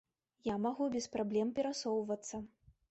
Я 0.47 0.55
магу 0.63 0.87
без 0.95 1.05
праблем 1.17 1.53
перасоўвацца. 1.61 2.47